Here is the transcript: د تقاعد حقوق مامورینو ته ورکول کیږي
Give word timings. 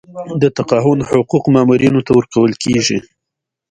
د 0.41 0.43
تقاعد 0.57 0.99
حقوق 1.09 1.43
مامورینو 1.53 2.01
ته 2.05 2.11
ورکول 2.19 2.51
کیږي 2.63 2.97